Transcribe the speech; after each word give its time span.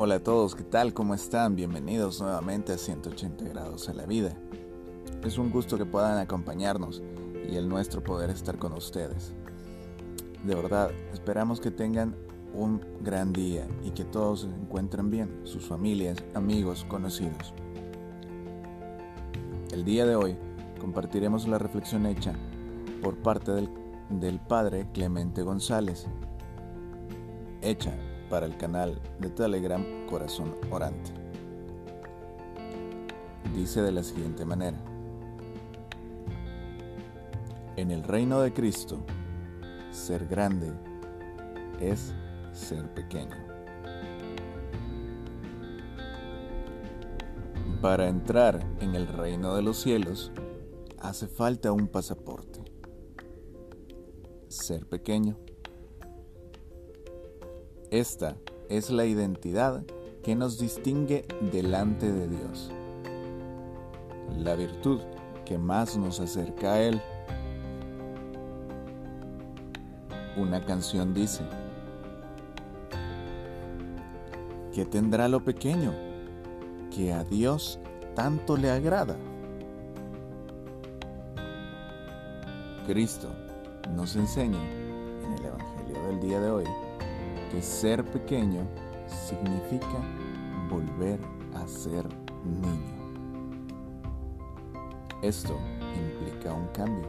Hola 0.00 0.14
a 0.14 0.20
todos, 0.20 0.54
¿qué 0.54 0.62
tal? 0.62 0.94
¿Cómo 0.94 1.12
están? 1.12 1.56
Bienvenidos 1.56 2.20
nuevamente 2.20 2.72
a 2.72 2.78
180 2.78 3.46
grados 3.46 3.88
a 3.88 3.94
la 3.94 4.06
vida. 4.06 4.30
Es 5.24 5.38
un 5.38 5.50
gusto 5.50 5.76
que 5.76 5.86
puedan 5.86 6.18
acompañarnos 6.18 7.02
y 7.50 7.56
el 7.56 7.68
nuestro 7.68 8.04
poder 8.04 8.30
estar 8.30 8.58
con 8.58 8.74
ustedes. 8.74 9.34
De 10.44 10.54
verdad, 10.54 10.92
esperamos 11.12 11.60
que 11.60 11.72
tengan 11.72 12.14
un 12.54 12.80
gran 13.00 13.32
día 13.32 13.66
y 13.82 13.90
que 13.90 14.04
todos 14.04 14.42
se 14.42 14.46
encuentren 14.46 15.10
bien, 15.10 15.40
sus 15.42 15.66
familias, 15.66 16.18
amigos, 16.32 16.84
conocidos. 16.84 17.52
El 19.72 19.84
día 19.84 20.06
de 20.06 20.14
hoy 20.14 20.36
compartiremos 20.80 21.48
la 21.48 21.58
reflexión 21.58 22.06
hecha 22.06 22.36
por 23.02 23.16
parte 23.16 23.50
del, 23.50 23.68
del 24.10 24.38
padre 24.38 24.86
Clemente 24.92 25.42
González, 25.42 26.06
hecha 27.62 27.96
para 28.28 28.46
el 28.46 28.56
canal 28.56 29.00
de 29.18 29.30
Telegram 29.30 29.84
Corazón 30.06 30.54
Orante. 30.70 31.10
Dice 33.54 33.82
de 33.82 33.92
la 33.92 34.02
siguiente 34.02 34.44
manera. 34.44 34.78
En 37.76 37.90
el 37.90 38.02
reino 38.02 38.40
de 38.40 38.52
Cristo, 38.52 38.98
ser 39.90 40.26
grande 40.26 40.72
es 41.80 42.12
ser 42.52 42.92
pequeño. 42.92 43.36
Para 47.80 48.08
entrar 48.08 48.66
en 48.80 48.96
el 48.96 49.06
reino 49.06 49.54
de 49.54 49.62
los 49.62 49.78
cielos, 49.78 50.32
hace 51.00 51.28
falta 51.28 51.70
un 51.72 51.86
pasaporte. 51.86 52.60
Ser 54.48 54.86
pequeño. 54.86 55.36
Esta 57.90 58.36
es 58.68 58.90
la 58.90 59.06
identidad 59.06 59.82
que 60.22 60.34
nos 60.34 60.58
distingue 60.58 61.24
delante 61.50 62.12
de 62.12 62.28
Dios. 62.28 62.70
La 64.36 64.54
virtud 64.56 65.00
que 65.46 65.56
más 65.56 65.96
nos 65.96 66.20
acerca 66.20 66.74
a 66.74 66.80
Él. 66.80 67.00
Una 70.36 70.62
canción 70.66 71.14
dice, 71.14 71.42
¿qué 74.74 74.84
tendrá 74.84 75.26
lo 75.26 75.42
pequeño 75.42 75.94
que 76.94 77.14
a 77.14 77.24
Dios 77.24 77.80
tanto 78.14 78.58
le 78.58 78.70
agrada? 78.70 79.16
Cristo 82.86 83.28
nos 83.96 84.14
enseña 84.14 84.60
en 85.24 85.32
el 85.38 85.44
Evangelio 85.46 86.02
del 86.06 86.20
día 86.20 86.40
de 86.40 86.50
hoy 86.50 86.64
que 87.50 87.62
ser 87.62 88.04
pequeño 88.04 88.66
significa 89.06 89.98
volver 90.70 91.20
a 91.54 91.66
ser 91.66 92.06
niño. 92.44 92.98
Esto 95.22 95.58
implica 95.96 96.52
un 96.52 96.68
cambio. 96.68 97.08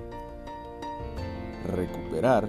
Recuperar 1.65 2.47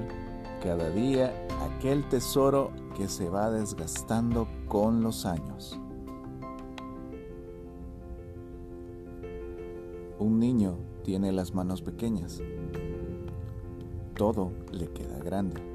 cada 0.63 0.91
día 0.91 1.33
aquel 1.77 2.09
tesoro 2.09 2.71
que 2.97 3.09
se 3.09 3.29
va 3.29 3.51
desgastando 3.51 4.49
con 4.69 5.03
los 5.03 5.27
años. 5.27 5.79
Un 10.19 10.39
niño 10.39 10.77
tiene 11.03 11.33
las 11.33 11.55
manos 11.55 11.83
pequeñas. 11.83 12.41
Todo 14.15 14.53
le 14.71 14.89
queda 14.89 15.19
grande 15.19 15.70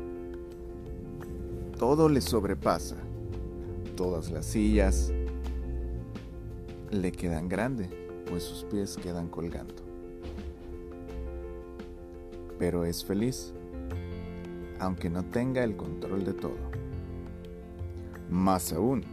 todo 1.77 2.07
le 2.07 2.21
sobrepasa. 2.21 2.95
Todas 3.95 4.31
las 4.31 4.45
sillas 4.45 5.11
le 6.91 7.11
quedan 7.11 7.49
grandes, 7.49 7.89
pues 8.29 8.43
sus 8.43 8.63
pies 8.63 8.97
quedan 8.97 9.27
colgando. 9.27 9.75
Pero 12.57 12.85
es 12.85 13.03
feliz, 13.03 13.53
aunque 14.79 15.09
no 15.09 15.25
tenga 15.25 15.63
el 15.63 15.75
control 15.75 16.23
de 16.23 16.33
todo. 16.33 16.57
Más 18.29 18.71
aún, 18.71 19.03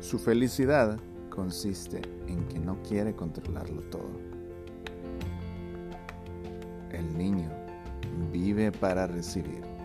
su 0.00 0.18
felicidad 0.18 0.98
consiste 1.30 2.00
en 2.26 2.46
que 2.48 2.58
no 2.58 2.82
quiere 2.82 3.14
controlarlo 3.14 3.82
todo. 3.82 4.10
El 6.90 7.16
niño 7.16 7.50
vive 8.32 8.72
para 8.72 9.06
recibir 9.06 9.75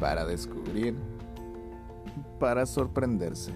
para 0.00 0.24
descubrir, 0.24 0.94
para 2.38 2.66
sorprenderse. 2.66 3.52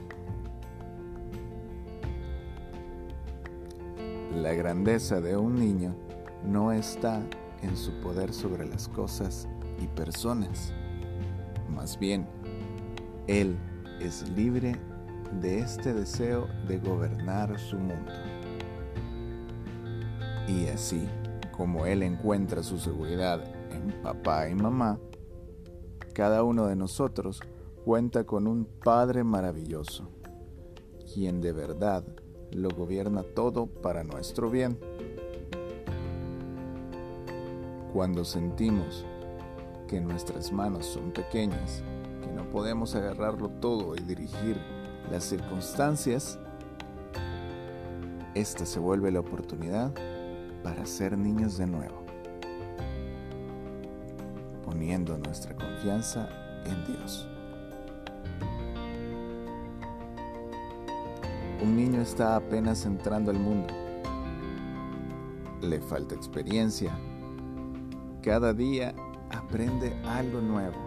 La 4.34 4.54
grandeza 4.54 5.20
de 5.20 5.36
un 5.36 5.56
niño 5.56 5.94
no 6.46 6.72
está 6.72 7.20
en 7.62 7.76
su 7.76 7.92
poder 8.00 8.32
sobre 8.32 8.66
las 8.66 8.88
cosas 8.88 9.48
y 9.82 9.86
personas. 9.88 10.72
Más 11.68 11.98
bien, 11.98 12.26
él 13.26 13.56
es 14.00 14.28
libre 14.30 14.76
de 15.40 15.58
este 15.58 15.92
deseo 15.92 16.46
de 16.66 16.78
gobernar 16.78 17.58
su 17.58 17.76
mundo. 17.76 18.12
Y 20.48 20.66
así 20.68 21.06
como 21.52 21.86
él 21.86 22.02
encuentra 22.02 22.62
su 22.62 22.78
seguridad 22.78 23.44
en 23.70 23.92
papá 24.02 24.48
y 24.48 24.54
mamá, 24.54 24.98
cada 26.20 26.44
uno 26.44 26.66
de 26.66 26.76
nosotros 26.76 27.40
cuenta 27.82 28.24
con 28.24 28.46
un 28.46 28.66
Padre 28.66 29.24
maravilloso, 29.24 30.10
quien 31.14 31.40
de 31.40 31.54
verdad 31.54 32.04
lo 32.52 32.68
gobierna 32.68 33.22
todo 33.22 33.64
para 33.64 34.04
nuestro 34.04 34.50
bien. 34.50 34.78
Cuando 37.94 38.26
sentimos 38.26 39.06
que 39.88 39.98
nuestras 40.02 40.52
manos 40.52 40.84
son 40.84 41.10
pequeñas, 41.10 41.82
que 42.20 42.30
no 42.30 42.50
podemos 42.50 42.94
agarrarlo 42.94 43.48
todo 43.48 43.96
y 43.96 44.00
dirigir 44.00 44.60
las 45.10 45.24
circunstancias, 45.24 46.38
esta 48.34 48.66
se 48.66 48.78
vuelve 48.78 49.10
la 49.10 49.20
oportunidad 49.20 49.90
para 50.62 50.84
ser 50.84 51.16
niños 51.16 51.56
de 51.56 51.66
nuevo 51.66 51.99
poniendo 54.70 55.18
nuestra 55.18 55.52
confianza 55.56 56.28
en 56.64 56.86
Dios. 56.86 57.26
Un 61.60 61.76
niño 61.76 62.00
está 62.00 62.36
apenas 62.36 62.86
entrando 62.86 63.32
al 63.32 63.38
mundo. 63.40 63.74
Le 65.60 65.80
falta 65.80 66.14
experiencia. 66.14 66.96
Cada 68.22 68.54
día 68.54 68.94
aprende 69.30 69.92
algo 70.04 70.40
nuevo. 70.40 70.78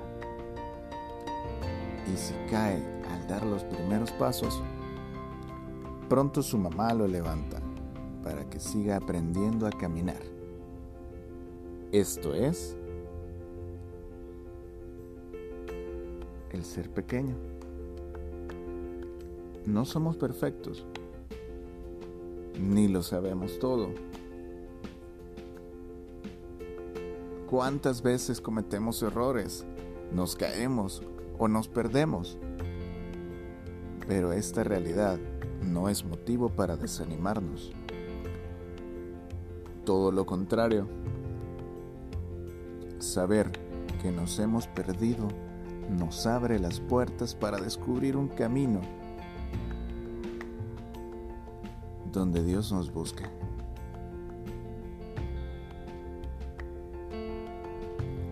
Y 2.11 2.15
si 2.15 2.33
cae 2.49 2.81
al 3.11 3.27
dar 3.27 3.45
los 3.45 3.65
primeros 3.65 4.11
pasos, 4.13 4.63
pronto 6.07 6.41
su 6.41 6.57
mamá 6.57 6.93
lo 6.93 7.05
levanta 7.05 7.59
para 8.23 8.49
que 8.49 8.61
siga 8.61 8.95
aprendiendo 8.95 9.67
a 9.67 9.71
caminar. 9.71 10.21
Esto 11.91 12.33
es 12.33 12.77
el 16.53 16.63
ser 16.63 16.89
pequeño. 16.89 17.35
No 19.65 19.85
somos 19.85 20.15
perfectos, 20.15 20.85
ni 22.59 22.87
lo 22.87 23.03
sabemos 23.03 23.59
todo. 23.59 23.89
¿Cuántas 27.49 28.01
veces 28.01 28.41
cometemos 28.41 29.01
errores, 29.03 29.65
nos 30.11 30.35
caemos 30.35 31.03
o 31.37 31.47
nos 31.47 31.67
perdemos? 31.67 32.37
Pero 34.07 34.33
esta 34.33 34.63
realidad 34.63 35.19
no 35.61 35.87
es 35.87 36.03
motivo 36.03 36.49
para 36.49 36.77
desanimarnos. 36.77 37.71
Todo 39.85 40.11
lo 40.11 40.25
contrario, 40.25 40.87
saber 42.99 43.51
que 44.01 44.11
nos 44.11 44.39
hemos 44.39 44.67
perdido 44.67 45.27
nos 45.89 46.25
abre 46.25 46.59
las 46.59 46.79
puertas 46.79 47.35
para 47.35 47.57
descubrir 47.57 48.17
un 48.17 48.27
camino 48.27 48.81
donde 52.11 52.43
Dios 52.43 52.71
nos 52.71 52.93
busca. 52.93 53.29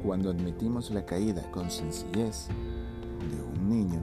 Cuando 0.04 0.30
admitimos 0.30 0.92
la 0.92 1.06
caída 1.06 1.50
con 1.52 1.70
sencillez 1.70 2.48
de 3.30 3.42
un 3.42 3.70
niño, 3.70 4.02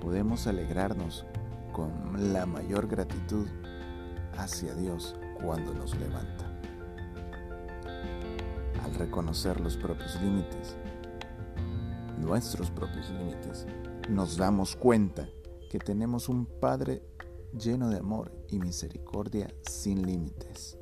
podemos 0.00 0.46
alegrarnos 0.46 1.24
con 1.72 2.32
la 2.32 2.46
mayor 2.46 2.88
gratitud 2.88 3.46
hacia 4.36 4.74
Dios 4.74 5.16
cuando 5.42 5.74
nos 5.74 5.96
levanta. 5.98 6.44
Al 8.84 8.94
reconocer 8.94 9.60
los 9.60 9.76
propios 9.76 10.20
límites, 10.22 10.76
nuestros 12.28 12.70
propios 12.70 13.08
límites, 13.10 13.66
nos 14.10 14.36
damos 14.36 14.76
cuenta 14.76 15.28
que 15.70 15.78
tenemos 15.78 16.28
un 16.28 16.44
Padre 16.44 17.02
lleno 17.58 17.88
de 17.88 17.98
amor 17.98 18.30
y 18.50 18.58
misericordia 18.58 19.48
sin 19.62 20.06
límites. 20.06 20.76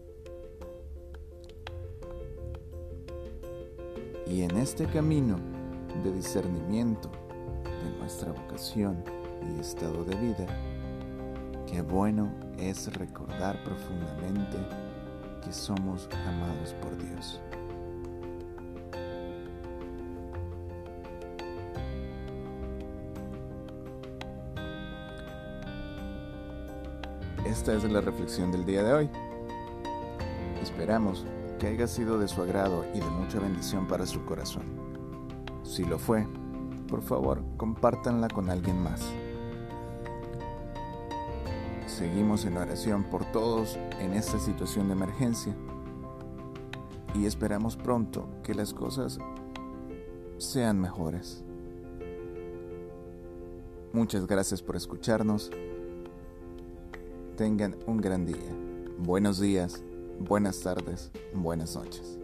Y 4.26 4.43
en 4.43 4.56
este 4.56 4.87
camino 4.87 5.38
de 6.02 6.12
discernimiento 6.12 7.10
de 7.62 7.98
nuestra 8.00 8.32
vocación 8.32 9.04
y 9.43 9.60
estado 9.60 10.04
de 10.04 10.16
vida, 10.16 10.46
qué 11.69 11.81
bueno 11.81 12.28
es 12.58 12.93
recordar 12.94 13.62
profundamente 13.62 14.56
que 15.44 15.52
somos 15.52 16.08
amados 16.26 16.75
por 16.82 16.98
Dios. 16.98 17.40
Esta 27.56 27.73
es 27.73 27.91
la 27.91 28.03
reflexión 28.03 28.53
del 28.53 28.67
día 28.67 28.82
de 28.82 28.93
hoy. 28.93 29.11
Esperamos 30.62 31.25
que 31.58 31.69
haya 31.69 31.87
sido 31.87 32.19
de 32.19 32.29
su 32.29 32.43
agrado 32.43 32.85
y 32.94 33.00
de 33.00 33.06
mucha 33.06 33.41
bendición 33.41 33.88
para 33.88 34.06
su 34.06 34.25
corazón. 34.26 34.64
Si 35.64 35.82
lo 35.82 35.99
fue, 35.99 36.29
por 36.87 37.00
favor, 37.00 37.43
compártanla 37.56 38.29
con 38.29 38.50
alguien 38.50 38.81
más. 38.82 39.03
Seguimos 41.87 42.44
en 42.44 42.58
oración 42.58 43.05
por 43.05 43.25
todos 43.32 43.79
en 44.00 44.12
esta 44.12 44.38
situación 44.38 44.88
de 44.88 44.93
emergencia 44.93 45.56
y 47.14 47.25
esperamos 47.25 47.75
pronto 47.75 48.29
que 48.44 48.55
las 48.55 48.75
cosas 48.75 49.19
sean 50.37 50.79
mejores. 50.79 51.43
Muchas 53.94 54.26
gracias 54.26 54.61
por 54.61 54.76
escucharnos. 54.76 55.50
Tengan 57.37 57.77
un 57.87 57.99
gran 57.99 58.25
día. 58.25 58.50
Buenos 58.97 59.38
días, 59.38 59.83
buenas 60.19 60.61
tardes, 60.61 61.11
buenas 61.35 61.77
noches. 61.77 62.19